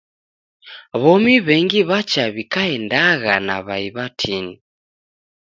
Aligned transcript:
W'omi 1.01 1.35
w'engi 1.45 1.81
w'acha 1.89 2.25
w'ikaendagha 2.33 3.35
na 3.47 3.57
w'ai 3.65 3.87
w'atini. 3.95 4.55